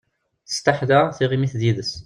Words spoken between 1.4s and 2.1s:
d yid-s.